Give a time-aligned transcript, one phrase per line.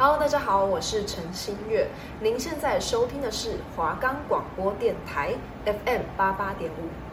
[0.00, 1.86] 好大家好，我是陈新月。
[2.20, 5.34] 您现在收听的是华冈广播电台
[5.66, 7.09] FM 八八点五。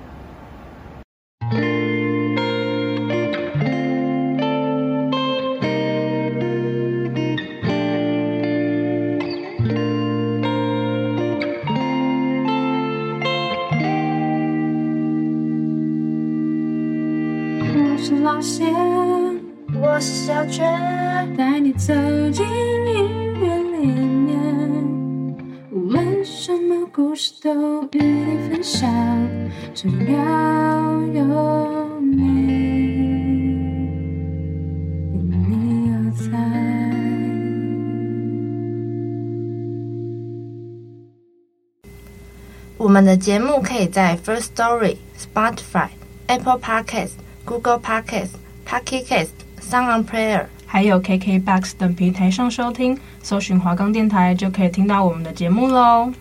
[43.18, 45.88] 的节目可以在 First Story、Spotify、
[46.28, 47.14] Apple Podcasts、
[47.44, 48.30] Google Podcasts、
[48.64, 56.12] Pocket Casts、Sound On Player，还有 KKBOX 等平台上收听，搜寻华冈电台就可以听到我们的节目喽。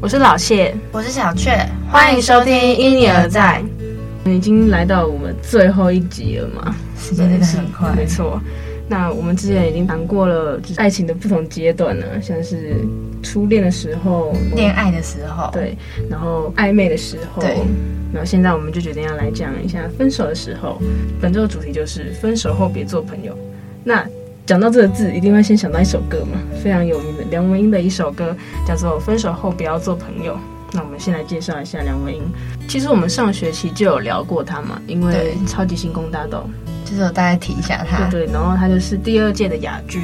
[0.00, 3.62] 我是老谢，我是小雀，欢迎收听《因你而在》。
[4.30, 6.74] 已经来到我们最后一集了嘛？
[6.98, 8.40] 时间真的很快，没错。
[8.88, 12.84] 那我们之前已经谈过了，就是爱情的不同阶段呢，像是
[13.24, 15.76] 初恋的时候、恋爱的时候，对，
[16.10, 17.56] 然后暧昧的时候，对，
[18.12, 20.78] 然后现在我们就决定要来讲一下分手的时候。
[21.20, 23.36] 本周的主题就是分手后别做朋友。
[23.82, 24.06] 那
[24.46, 28.36] 讲到这个字，一定会先想到一首歌嘛，非常有名的梁文音的一首歌，
[28.66, 30.34] 叫做《分手后不要做朋友》。
[30.72, 32.22] 那我们先来介绍一下梁文音。
[32.68, 36.46] 其实我们上学期就有聊过他嘛，因为超级星光大道。
[36.84, 40.02] 就是我大概提一下他，对对，然后他就是第二届的亚军。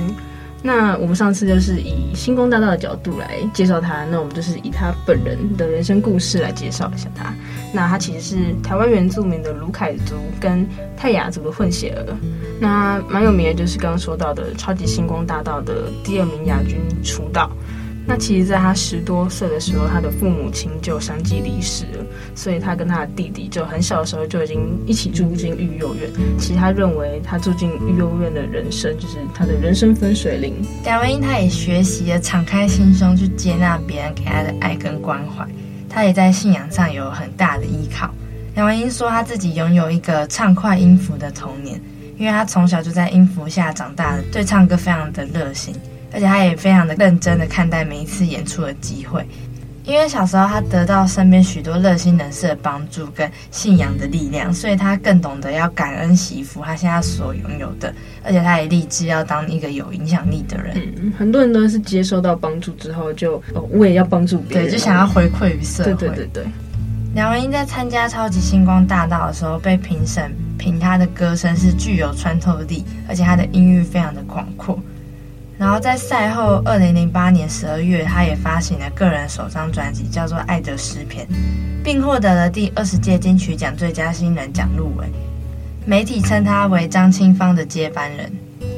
[0.62, 7.34] 那我们上次就是以星光大道的角度来介绍他，那我们就是以他本人的人生故事来介绍一下他。
[7.72, 12.14] 那他其实是台湾原住民的鲁凯族跟泰雅族的混血儿。
[12.60, 17.50] 那蛮有名的，就是刚刚说到的超级星光大道的第二名亚军出道。
[18.06, 22.04] 那其实，在他十多岁的时候，他的父母亲就相继离世了，
[22.34, 26.10] 所以他跟他的弟弟就很小的时候就已经一起住进育幼院。
[26.36, 30.54] 其实他认为，他住进育幼院的人生就是他的人生分水岭。
[30.82, 35.46] 梁文英他也学习了敞开心胸去接纳别人给他的爱跟关怀，
[35.88, 38.10] 他也在信仰上有很大的依靠。
[38.56, 41.80] 梁文英说，他自己拥有一个畅快音符的童年，
[42.18, 45.72] 因为他从小就在音符下长大的，对唱歌非常的热心。
[46.12, 49.26] 而且他也非常的认真的看待每一次演出的机会，
[49.84, 60.74] 因为小时候他得到身边许多热心人士的帮助跟信仰的力量，所以他更懂得要感恩惜福他现在所拥有的，而且他也立志要当一个有影响力的人。
[61.00, 65.94] 嗯，很多人都是接受到帮助之后就，哦，我也要帮助别人，对，就想要回馈于社会。
[65.94, 66.44] 对对对对。
[67.12, 74.78] 梁文音在参加超级星光大道的时候，被评审评他的歌声是具有穿透力，而且他的音域非常的广阔。
[75.60, 81.26] 然后在赛后，二零零八年十二月，他也发行了个人首张专辑，叫做《爱的诗篇》，
[81.84, 85.04] 并获得了第二十届金曲奖最佳新人奖入围。
[85.84, 88.32] 媒体称他为张清芳的接班人。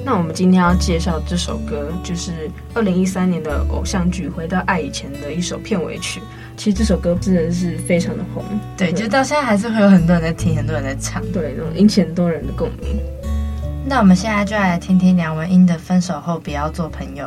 [0.05, 6.21] 那我们今天要介绍这首歌，就是二零一三年的偶像剧《回到爱以前》的一首片尾曲。
[6.57, 8.45] 其实这首歌真的是非常的红，
[8.77, 13.01] 对，就到现在还是会有很多人在听，很多人在唱，对，引起很多人的共鸣。
[13.93, 17.27] 那我们现在就来听听梁文音的《分手后不要做朋友》。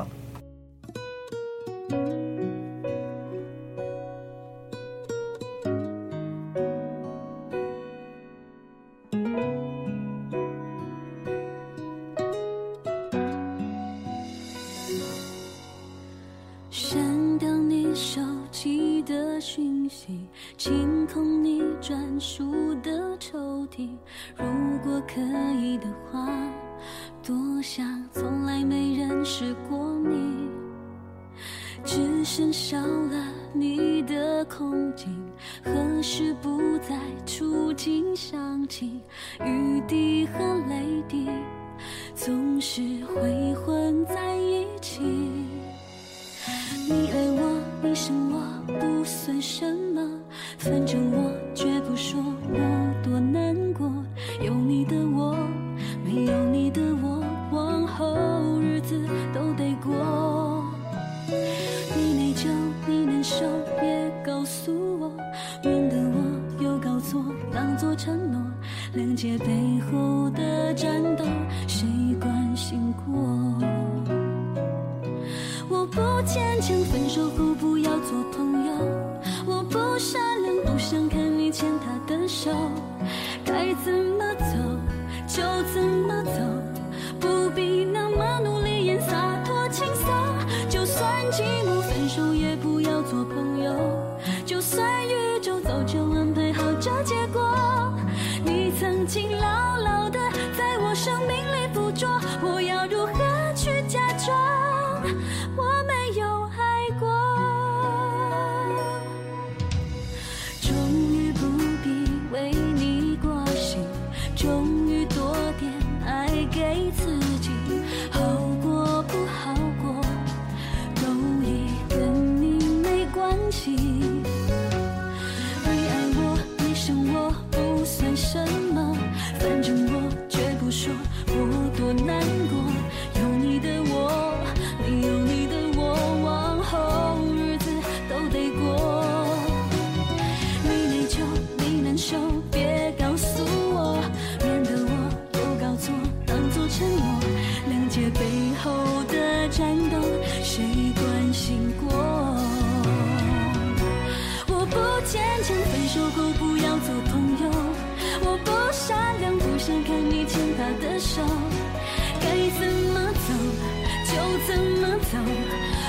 [164.47, 165.18] 怎么走，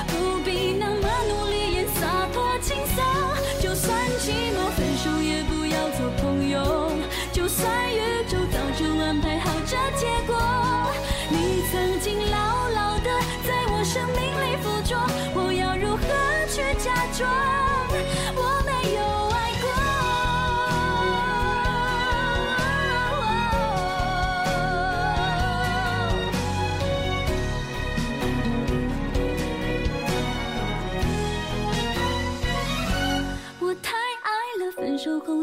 [0.07, 0.73] 不必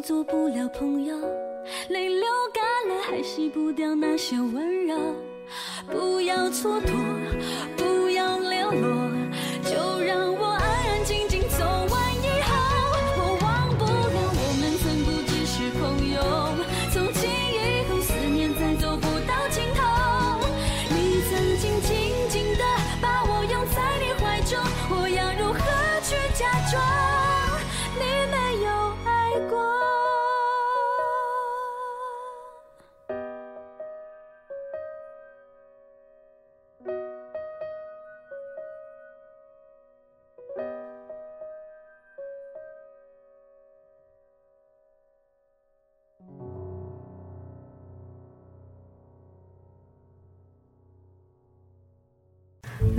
[0.05, 1.17] 做不了朋友。
[1.89, 2.63] 泪流干
[2.95, 4.95] 了，还洗不掉那些温柔。
[5.91, 6.93] 不要蹉跎，
[7.75, 9.11] 不要流落，
[9.65, 11.34] 就让我安安静静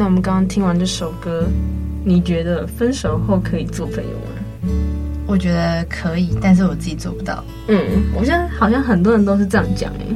[0.05, 1.47] 那我们刚刚听完这首歌，
[2.03, 4.71] 你觉得分手后可以做朋友吗？
[5.25, 7.43] 我觉得可以，但是我自己做不到。
[7.69, 10.15] 嗯，我现在好像很多人都是这样讲诶。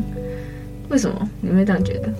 [0.89, 2.13] 为什么你会这样觉得？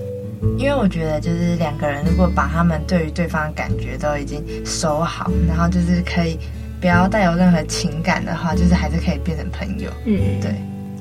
[0.58, 6.36] 因为我觉得就是两个人如果把他们对于对方的感觉都已经收好，然后就是可以
[6.80, 9.88] 不要带有任何情感的话，就是还是可以变成朋友。
[10.06, 10.52] 嗯，对。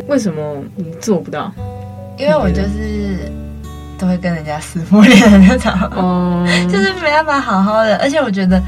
[0.08, 1.52] 为什么你做不到？
[2.20, 3.32] 因为我就是。
[4.00, 8.62] 都会跟人家撕破脸的那种，哦， 就是没办法好好的，而且我觉得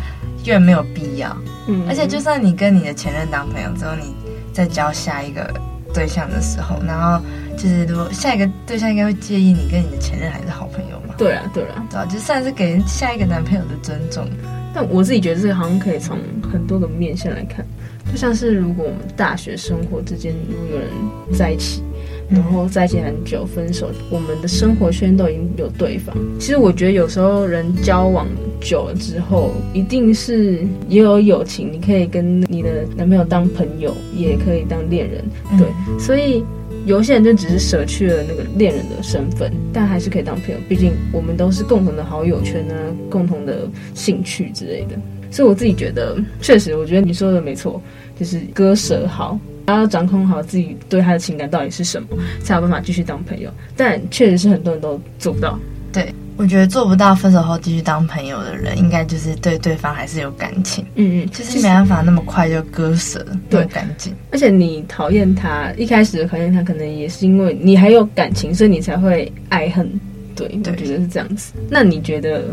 [0.44, 1.36] 越没有必要，
[1.68, 4.14] 嗯，而且就算你跟你的前任当朋友之后，你
[4.52, 5.50] 再交下一个
[5.94, 7.24] 对象的时候，然后
[7.58, 11.16] 就是如果下一个对象应该会介意你跟你的前任还是好朋友嘛？
[11.18, 14.28] 对啊，对啊，对啊，就算是给下一个男朋友的尊重。
[14.74, 16.18] 但我自己觉得这个好像可以从
[16.52, 17.66] 很多个面向来看，
[18.12, 20.90] 就像是如果我们大学生活之间如果有人
[21.38, 21.84] 在一起。
[22.32, 26.16] 然后在一起很久，分手，我们的生活圈都已经有对方。
[26.40, 28.26] 其实我觉得有时候人交往
[28.62, 35.24] 久了之后，一定是也有友情，你可以跟你的男朋友当朋友，也可以当恋人。
[35.58, 35.68] 对，
[36.00, 36.42] 所以
[36.86, 40.58] 有些人就只是舍去了那个恋人的身份，但还是可以当朋友。
[40.70, 42.76] 毕竟我们都是共同的好友圈啊，
[43.10, 44.96] 共同的兴趣之类的。
[45.30, 47.82] 所以我自己觉得，确实，我觉得你说的没错，
[48.18, 49.38] 就是割舍好。
[49.68, 52.08] 要掌控好自己对他的情感到底是什么，
[52.44, 53.50] 才有办法继续当朋友。
[53.76, 55.58] 但确实是很多人都做不到。
[55.94, 60.86] 对，我觉得做不到分手后继续当朋友的人，应该就是对对方还是有感情。
[60.96, 64.14] 嗯嗯，就是没办法那么快就割舍，对，感情。
[64.32, 69.90] 而且你讨厌他，一开始讨厌他，可能也是因为你还有感情，所以你才会爱恨。
[70.34, 71.52] 对，对，我觉得是这样子。
[71.70, 72.46] 那你觉得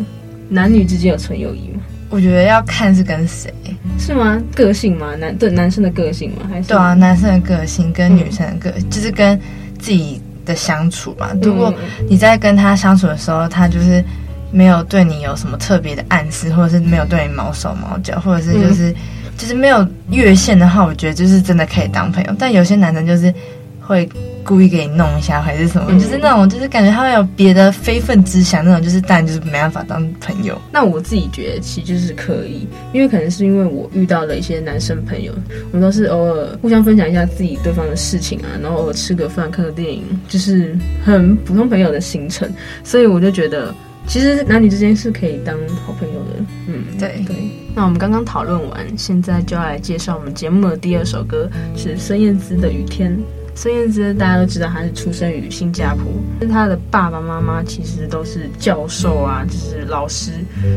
[0.48, 1.80] 男女之间有纯友谊吗？
[2.10, 3.52] 我觉得要看是跟谁，
[3.98, 4.40] 是吗？
[4.54, 5.14] 个性吗？
[5.16, 6.48] 男对男生的个性吗？
[6.50, 9.38] 还是对啊，男生的个性跟女生的个就是跟
[9.78, 11.30] 自己的相处嘛。
[11.42, 11.72] 如果
[12.08, 14.02] 你在跟他相处的时候，他就是
[14.50, 18.94] 没有对你有什么特别的暗示，或者是没有对你毛手毛脚，或者是就是，嗯，
[19.36, 22.34] 就是没有越线的话，我觉得就是真的可以当朋友。
[22.38, 23.32] 但有些男生就是
[23.80, 24.08] 会。
[24.48, 30.58] 故意给你弄一下还是什么，嗯、就是那种，就是感觉他会有别的非分之想那种，就是但就是没办法当朋友。
[30.72, 35.34] 那我自己觉得其实就是可以，因为可能是因为我遇到了一些男生朋友，
[35.70, 40.74] 我们都是偶尔互相分享一下自己对方的事情啊，然后偶尔吃个饭、看个电影，就是
[41.04, 42.50] 很普通朋友的行程。
[42.82, 43.74] 所以我就觉得，
[44.06, 46.44] 其实男女之间是可以当好朋友的。
[46.68, 47.36] 嗯，对对。
[47.74, 53.12] 那我们刚刚讨论完，现在就要来介绍我们节目的第二首歌，是孙燕姿的《雨天》。
[53.60, 56.04] 孙燕姿大家都知道，她是出生于新加坡，
[56.46, 60.30] 她的爸爸妈妈其实都是教授啊，就是老师，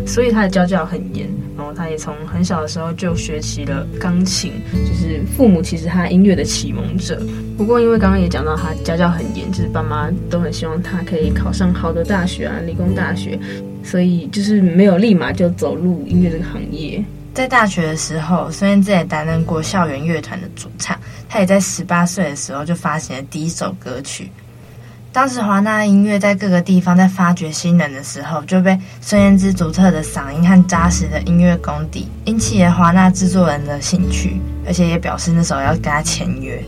[0.03, 1.29] 所以她的家教很严。
[1.55, 7.21] 然后她也从很小的时候就学习了钢琴，就是父母其实她音乐的启蒙者。
[7.55, 13.37] 不过因为刚刚也讲到，她家教很严，就是爸妈都很希望她可以考上好的大学啊，理工大学，
[13.83, 17.05] 所以就是没有立马就走入音乐这个行业。
[17.33, 20.97] 在大学的时候，孙燕姿也担任过校园乐团的主唱。
[21.29, 24.29] 她也在十八岁的时候就发行了第一首歌曲，
[25.13, 36.61] 当时华纳音乐在各个地方在发掘新人的时候，就被孙燕姿独特的嗓音和扎实的音乐功底引起了华纳制作人的兴趣，而且也表示那时候要跟他签约。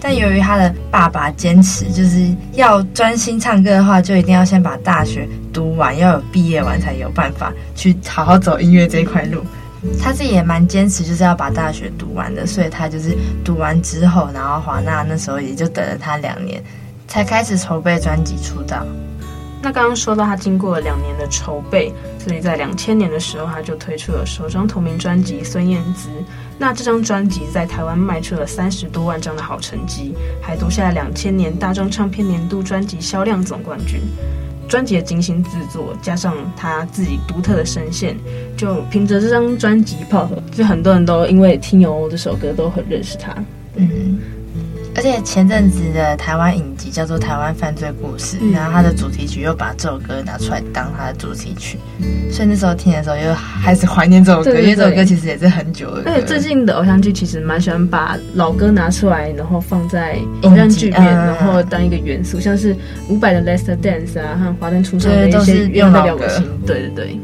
[0.00, 9.44] 但由于他的爸爸坚持，就是要专心唱歌的话，就一定要先把大学读完，要有毕业完才有办法去好好走音乐这一块路。
[10.00, 16.62] 他自己也蛮坚持，就是要把大学读完的，所以他就是读完之后，然后华纳那时候也就等了他两年，
[17.06, 18.84] 才开始筹备专辑出道。
[19.60, 21.92] 那刚刚说到他经过了两年的筹备，
[22.24, 26.08] 所以在两千年的时候，他就推出了首张同名专辑《孙燕姿》。
[26.56, 34.00] 那这张专辑在台湾卖出了三十多万张的好成绩，还夺下了两千年大众唱片年度专辑销量总冠军。
[34.68, 38.16] 专辑的精心制作，加上他自己独特的声线，
[38.56, 43.34] 就凭着这张专辑泡，就很多人都因为听有这首歌都很认识他。
[43.76, 44.18] 嗯。
[44.98, 51.78] 而且前阵子的台湾影集叫做《台湾犯罪故事》，然后它的主题曲又把这首歌拿出来当它的主题曲，
[52.32, 56.02] 所以那时候听的时候又开始怀念这首歌，因为这首歌其实也是很久了。
[56.04, 62.74] 而且最近的偶像剧其实蛮喜欢把老歌拿出来，然后放在偶像剧里面，然后当一个元素，像是
[63.08, 66.44] 伍佰的《Last Dance》啊，和华灯初上的一些用的表情。
[66.66, 67.20] 对对对。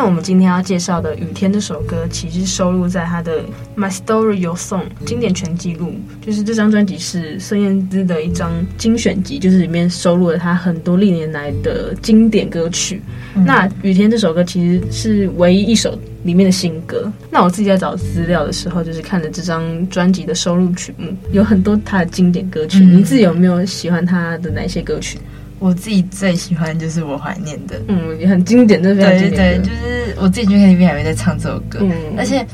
[0.00, 3.42] 那我们今天要介绍的《雨天》这首歌，其实收录在他的
[3.76, 5.92] 《My Story Your Song》经典全记录，
[6.22, 13.02] 就是这张专辑是孙燕姿的一张精选集，就是里面收录了她很多历年来的经典歌曲。
[13.34, 17.12] 嗯、那《雨天》这首歌其实是唯一一首里面的新歌。
[17.30, 22.78] 那我自己在找资料的时候，就是看了这张专辑的收录曲目，有很多他的经典歌曲。
[22.78, 25.18] 嗯、你自己有没有喜欢他的哪些歌曲？
[25.60, 29.30] 我自己最喜欢就是我怀念的，嗯，也很经典，对不对？
[29.30, 32.44] 对，就是我自己去 KTV 还会在唱这首歌，嗯，而且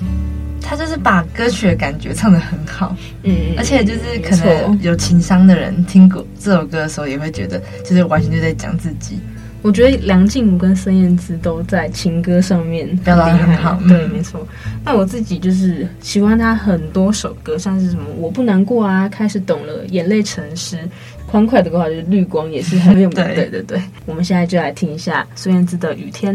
[0.60, 9.18] 他就是把歌曲的感觉唱得很好，嗯，而且就是可能有情商的人听过这首歌的时候，也会觉得就是完全就在讲自己。
[9.62, 14.46] 我觉得梁静茹跟孙燕姿都在情歌上面表达很好，对，没错。
[14.84, 20.78] 那我自己就是喜欢他很多首歌，像是什么我不难过啊，开始懂了，眼泪成诗。
[21.26, 23.24] 欢快的歌就是绿光，也是很有名。
[23.24, 26.34] 对对对，我们现在就来听一下孙燕姿的《雨天》。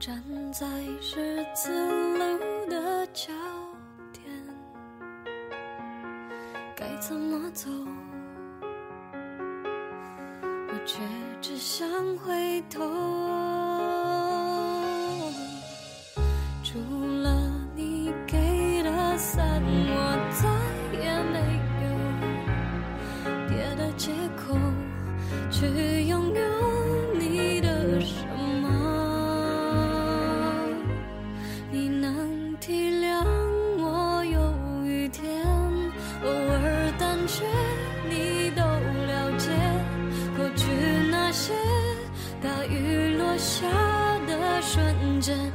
[0.00, 0.66] 站在
[1.00, 1.70] 十字
[2.18, 3.32] 路的桥
[7.06, 7.68] 怎么走？
[10.68, 10.98] 我却
[11.42, 13.13] 只想回头。
[45.24, 45.50] 真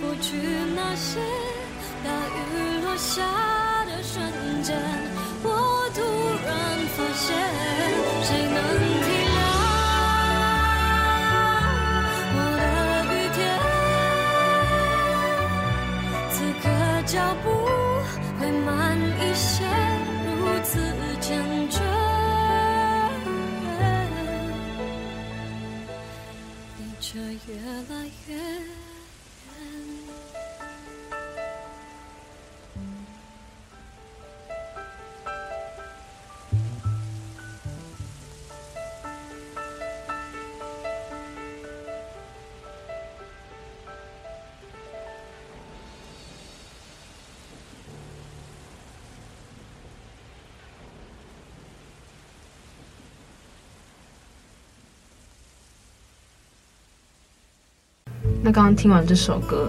[0.00, 0.36] 过去
[0.76, 1.18] 那些
[2.04, 3.24] 大雨落下
[3.86, 4.76] 的瞬间
[5.42, 6.02] 我突
[6.46, 7.34] 然发现
[8.22, 9.07] 谁能
[58.42, 59.68] 那刚刚听完这首歌，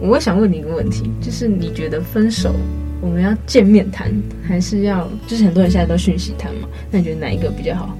[0.00, 2.54] 我会想问你一个问题，就是你觉得分手
[3.00, 4.10] 我们要见面谈，
[4.46, 6.68] 还是要就是很多人现在都讯息谈嘛？
[6.90, 7.96] 那你觉得哪一个比较好？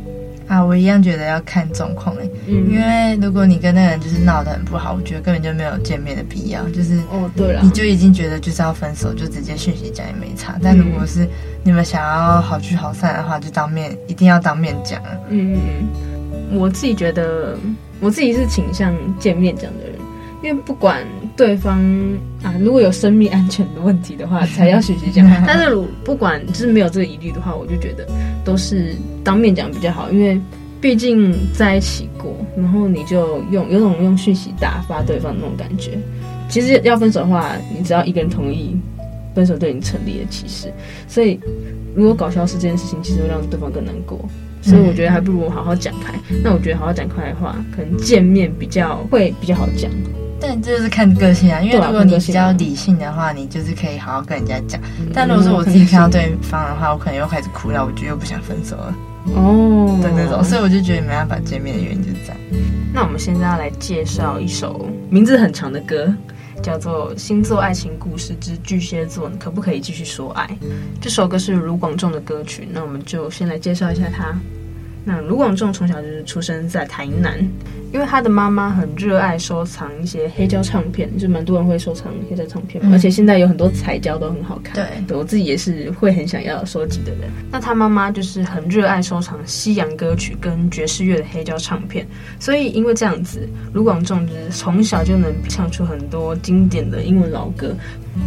[0.49, 10.59] 啊，我一样觉得要看状况哎，嗯，因为如果你跟那个人就是闹得很不好，我觉得根本就没有见面的必要，就是哦对了，你就已经觉得就是要分手，就直接讯息讲也没差。
[10.61, 11.29] 但如果是
[11.63, 15.01] 你们想要好聚好散的话，就当面一定要当面讲。
[15.29, 17.57] 嗯嗯，我自己觉得。
[18.01, 19.95] 我自己是倾向见面讲的人，
[20.43, 21.79] 因为不管对方
[22.43, 25.27] 啊，如果有生命安全的问题的话，才要学习讲。
[25.47, 28.07] 但是如不管就是没有这个疑虑的话，我就觉得
[28.45, 30.41] 都是当面讲比较好，因为
[30.81, 35.99] 毕竟在一起过，然后你就用有种用讯息打发对方的那种感觉。
[36.49, 38.75] 其实要分手的话，你只要一个人同意，
[39.35, 40.27] 分手对你成立了。
[40.31, 40.73] 其实，
[41.07, 41.39] 所以
[41.95, 44.19] 如果搞消失这件事情，其实会让对方更难过。
[44.63, 46.13] 所以我觉得还不如好好讲开。
[46.43, 49.91] 那我觉得好好讲开的话，可能见面比较会比较好讲。
[50.43, 54.81] 但这就是看个性啊，因为如果你比较理性的话，你就是可以好好跟人家讲。
[55.13, 58.95] 但如果是我自己看到对方的话，我可能又开始哭了，我就又不想分手了。
[59.35, 60.43] 哦，的那种。
[60.43, 62.37] 所以我就觉得没办法见面的原因就是这样。
[62.93, 66.13] 那我们现在要来介绍一首名字很长的歌。
[66.63, 70.49] 叫做《星座爱情故事之巨蟹座》，可不可以继续说爱？
[71.01, 74.39] 这首歌是卢广仲的歌曲，那我们就先来介绍一下他。
[75.05, 77.43] 那卢广仲从小就是出生在台南。
[77.93, 84.75] 因为他的妈妈很热爱收藏一些黑胶唱片，就蛮多人会收藏黑胶唱片，嗯，而且现在有很多彩胶都很好看。
[84.75, 87.31] 对，对我自己也是会很想要收集的人。
[87.51, 92.07] 那他妈妈就是很热爱收藏西洋歌曲跟爵士乐的黑胶唱片，
[92.39, 97.75] 所以因为这样子，卢广仲就是从小就能唱出很多经典的英文老歌。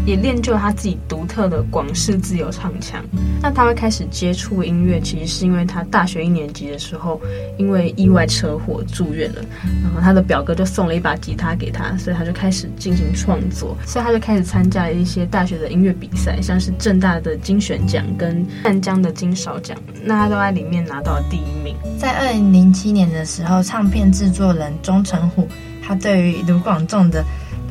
[0.06, 3.04] 也练就了他自己独特的广式自由唱腔。
[3.42, 7.22] 那他会开始接触音乐，其实是因为他大学一年级的时候，
[7.58, 9.42] 因为意外车祸住院了，
[9.84, 13.78] 然后他的表哥就送了一把吉他给他，所以他就开始进行创作。
[13.86, 21.76] 所以他就开始参加一些大学的音乐比赛，像是正大的金选奖跟淡江的金勺奖，那他都在里面拿到了第一名。
[21.98, 25.48] 在二零零七年的时候，唱片制作人钟成虎，
[25.82, 27.24] 他对于卢广仲的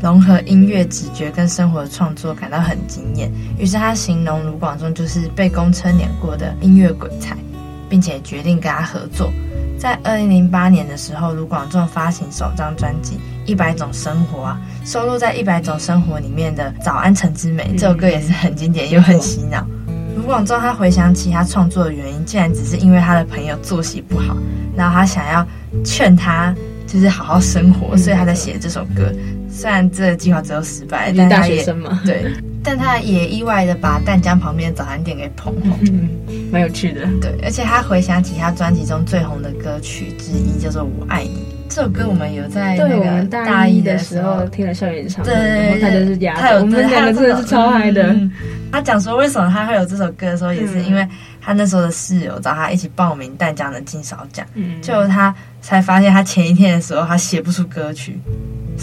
[0.03, 7.37] 融合音乐直觉跟生活的创作感到很惊艳，于是他形容卢广仲就是被公车碾过的音乐鬼才，
[7.88, 9.33] 并且决定跟他合作。
[9.83, 13.16] 在二零零八年的时候，卢广仲发行首张专辑
[13.47, 19.66] 《一百种生活》啊，收录在《一百种生活》里面的《早安城之美》这首歌也是很经典又很洗脑。
[20.14, 24.37] 卢广仲他回想起他创作的原因，竟然只是因为他的朋友作息不好，
[24.77, 25.45] 然后他想要
[25.85, 26.55] 劝他
[26.87, 29.12] 就是好好生活，所以他才写这首歌。
[29.51, 31.61] 虽然这个计划最后失败，但他也
[32.05, 32.33] 对，
[32.64, 36.09] 但他也意外的把淡江旁边的早餐店给捧红，嗯，
[36.53, 37.07] 蛮有趣的。
[37.20, 41.31] 对，而且他回想起他专辑中最红的歌曲之一叫做《我爱你》
[41.75, 48.14] 这首歌，我们有在那个大一的时候听了校园唱，对，然后他就是压轴，我们两个真的是超嗨的。
[48.70, 51.07] 他讲说为什么他会有这首歌的时候，也是因为
[51.40, 58.20] 他那时候的室友找他一起报名淡江的金勺奖，嗯，就他才发现他前一天的时候他写不出歌曲。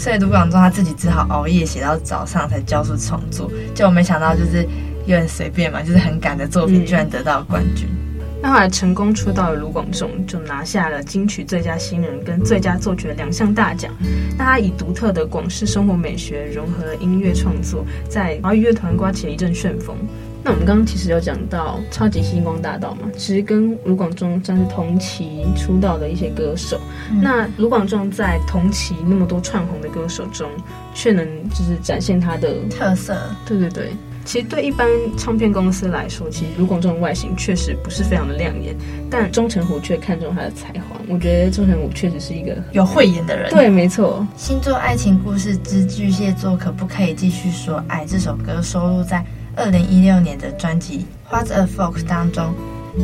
[0.00, 4.62] 所以卢广仲他自己只好熬夜写到早上才交出创作，就我没想到就是
[5.04, 7.86] 有点随便嘛，就是很赶的作品居然得到冠军。
[7.90, 13.92] 嗯、那后来成功出道的卢广仲就拿下了金曲最佳新人跟最佳作曲的两项大奖。
[14.38, 19.94] 那他以独特的广式生活美学融合了音乐创作，在华语乐团刮起了一阵旋风。
[20.42, 26.80] 那我们刚刚其实有讲到超级星光大道嘛，其实跟卢广仲算是同期出道的一些歌手。
[27.10, 30.48] 嗯、那卢广仲在同期那么多串红的歌手中，
[30.94, 33.14] 却能就是展现他的特色。
[33.44, 33.92] 对对对，
[34.24, 38.74] 其实对一般唱片公司来说，其实卢广仲的外形确实不是非常的亮眼，
[39.10, 40.98] 但钟成虎却看中他的才华。
[41.06, 43.50] 我觉得钟成虎确实是一个有慧眼的人。
[43.50, 44.26] 对，没错。
[44.38, 48.06] 星座爱情故事之巨蟹座，可不可以继续说爱？
[48.06, 49.22] 这首歌收录在。
[49.60, 52.54] 二零一六年的专辑《What's a Folk》当中，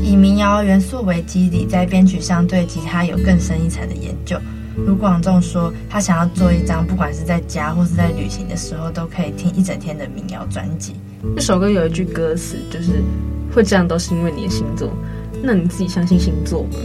[0.02, 4.38] 以民谣元素为基底，在编曲上对吉他有更深一层的研究。
[4.86, 10.94] 卢广仲说，他想要做一张不管是在家或是在旅行的时候都可以听一整天的民谣专辑。
[11.34, 13.02] 这首歌有一句歌词，就是
[13.54, 14.90] 会这样都是因为你的星座。
[15.42, 16.78] 那你自己相信星座吗？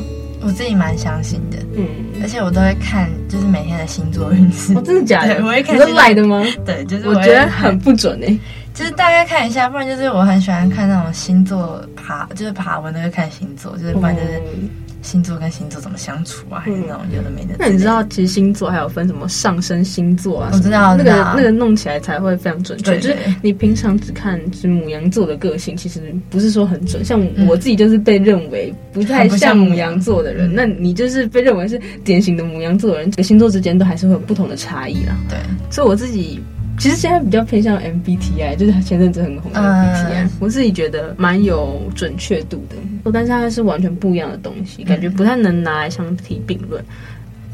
[0.43, 1.85] 我自己蛮相信的，嗯，
[2.21, 4.73] 而且我都会看，就是每天的星座运势。
[4.73, 5.35] 哦，真的假的？
[5.35, 5.75] 我会看。
[5.75, 6.43] 你是赖的吗？
[6.65, 8.39] 对，就是我，我觉得很不准哎、欸。
[8.73, 14.37] 就是大概看一下，不然就是我很喜欢看那种星座爬，就是爬文都会看星座，就是不然就是。
[14.53, 14.69] 嗯
[15.03, 16.61] 星座跟星座怎么相处啊？
[16.63, 17.55] 还是那种有的没的。
[17.57, 20.51] 那你知道，其实星座还有分什么上升星座啊？
[20.53, 22.99] 我知道，那个那个弄起来才会非常准确。
[22.99, 27.03] 就是你平常只看是母羊座的个性，其实不是说很准。
[27.03, 33.09] 像我自己就是被认为不太像母羊座的人，那你就是被认为是典型的母羊座的人。
[33.09, 35.17] 这个星座之间都还是会有不同的差异啦。
[35.27, 35.39] 对，
[35.71, 36.39] 所以我自己。
[36.81, 46.83] 其实现在比较偏向 MBTI，就是前阵子很红的 MBTI，、嗯、我自己觉得蛮有准确度的，但是它是完全不一样的东西，感觉不太能拿来相提并论。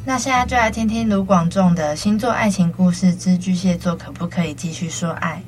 [0.05, 5.43] 那现在就来听听卢广仲的星座爱情故事之巨蟹座可不可以继续说爱？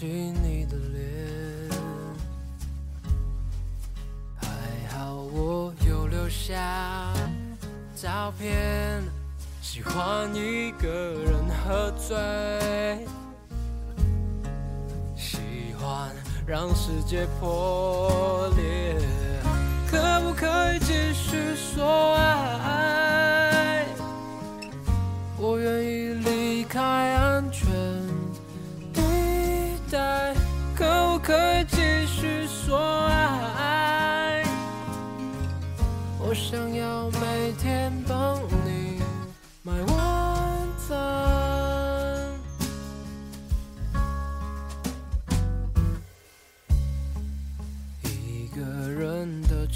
[0.00, 1.70] 忘记你的脸。
[4.40, 4.48] 还
[4.96, 7.12] 好我有留下
[7.94, 9.02] 照片，
[9.60, 12.16] 喜欢一个人喝醉，
[15.14, 16.10] 喜欢
[16.46, 18.96] 让世界破裂，
[19.90, 22.59] 可不可以继续说爱？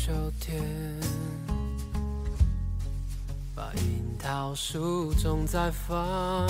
[0.07, 0.63] 秋天，
[3.55, 6.47] 把樱桃树种在房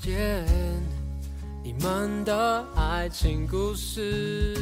[0.00, 0.44] 间，
[1.62, 4.58] 你们的爱情故事。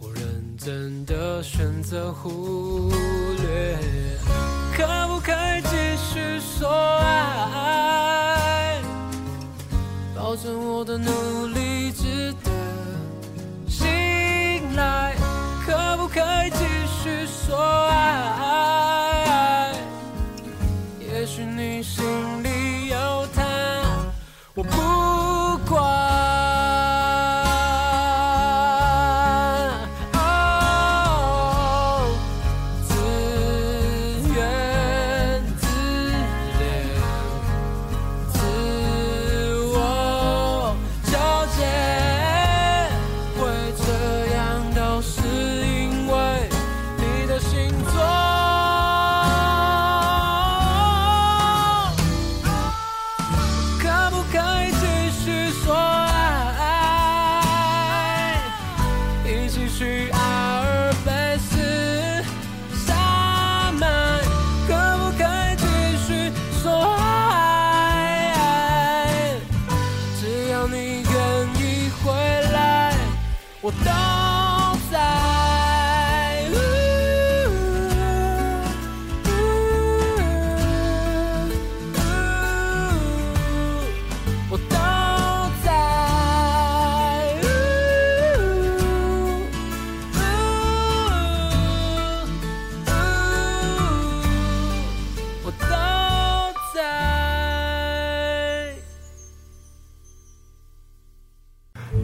[0.00, 2.90] 我认真的选择忽
[3.38, 3.78] 略，
[4.76, 8.82] 可不可以继续说爱？
[10.16, 12.50] 保证我的努力值得
[13.68, 13.86] 信
[14.74, 15.13] 赖，
[16.14, 18.73] 可以继续说爱？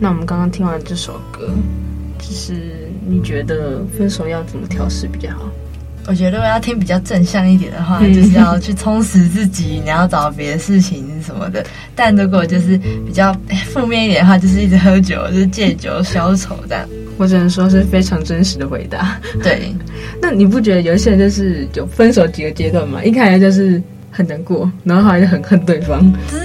[0.02, 1.46] 那我们刚刚听完这首歌，
[2.18, 5.42] 就是你觉得分手要怎么调试比较好？
[6.06, 11.62] 我觉得如果要听比较正向一点的话，嗯、就是要去充实自己， 你要找别的事情什么的。
[11.94, 13.36] 但如果就是比较
[13.66, 16.88] 负面一点的话，就是一直喝酒，就是借酒消愁这样。
[17.18, 19.20] 我只能说是非常真实的回答。
[19.42, 19.70] 对，
[20.22, 23.04] 那你不觉得有一些人就是有分手几个阶段吗？
[23.04, 23.80] 一开始就是。
[24.20, 25.98] 很难过，然后后来就很恨对方，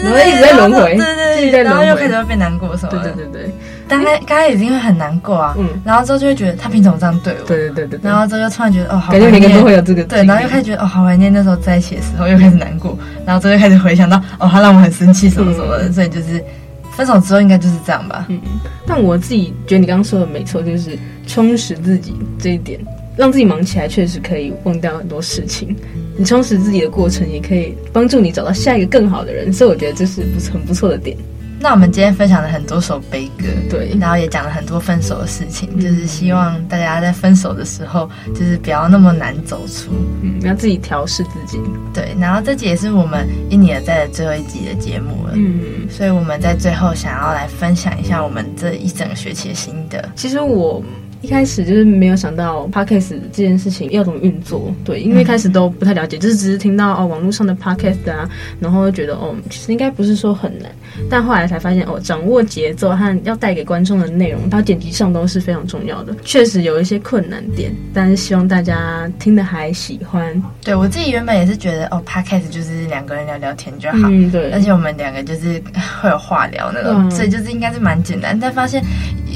[0.03, 3.51] 然后一直在轮回，对对对，然后又开始会变难过什么的，对对对对。
[3.87, 7.47] 刚开刚开始已经会很难过啊，嗯，然后之后就会觉得他凭什么这样对我？
[7.47, 7.99] 对对对对。
[8.01, 16.43] 然后之后又突然觉得哦，好感觉每个人都会有这个，对，然后又开始觉得哦，好怀念那时候在一起的时候，又开始难过，然后之后又开始回想到哦，他让我很生气什么什么的，所以就是
[16.91, 18.25] 分手之后应该就是这样吧。
[18.29, 18.39] 嗯，
[18.87, 22.79] 但我自己觉得你刚刚说的没错，就是充实自己这一点。
[23.17, 25.73] 让自己忙起来，确实可以忘掉很多事情。
[26.17, 29.51] 你充实自己的过程，也可以帮助你找到下一个更好的人。
[29.51, 31.17] 所以我觉得这是不是很不错的点。
[31.57, 39.89] 那我们今天分享了很多首悲歌，对，然后也讲了很多分手的事情，就是希望大家在分手的时候，就是不要那么难走出，
[40.21, 41.57] 嗯，要自己调试自己。
[41.91, 50.07] 对，然后这集也是我们因你而在的最后一集的节目了，嗯，所以我们在最后想要来分享一下我们这一整个学期的心得。
[50.15, 50.83] 其实我。
[51.25, 60.69] 一开始就是没有想到 Podcast 这件事情要怎么运作，对，因为一开始都不太了解，就是只是听到哦网络上的 Podcast 啊，然后觉得哦其实应该不是说很难，
[61.09, 70.39] 但后来才发现哦掌握节奏和要带给观众的内容，到剪辑上都是非常重要的，确实有一些困难点，但是希望大家听的还喜欢。
[70.63, 75.59] 对，我自己原本也是觉得哦 Podcast 就是两个人聊聊天就好，嗯，对，而且我们两个就是
[75.99, 78.83] 会有话聊那种，嗯，所以就是应该是蛮简单，但发现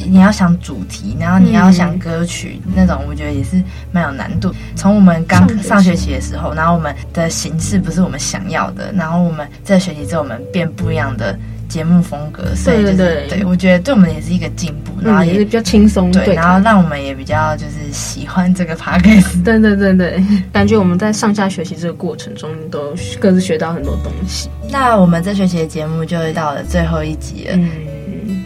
[0.07, 1.69] 你要想主题，然后你要。
[1.69, 4.51] 想歌曲那种，我觉得也是蛮有难度。
[4.75, 11.37] 从我们刚上学期的时候，然后我们的形式不是我们想要的，然后我们这学期之后，我们变不一样的
[11.69, 24.49] 节目风格，所以就是对，对，对，对，我觉得对我们也是一个进步，然后也，嗯、也是比较轻松，对，然后让我们也比较就是喜欢这个 podcast，对对对对，感觉我们在上下学期这个过程中都各自学到很多东西。
[24.71, 27.55] 那我们这学期的节目就到了最后一集了。
[27.55, 27.69] 嗯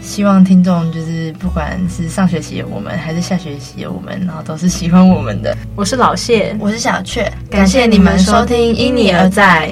[0.02, 5.56] 希望听众就是不管是上学期的我们，还是下学期的我们，然后都是喜欢我们的。
[5.74, 9.70] 我是老谢，我是小雀，感谢你们收听《因你而在》。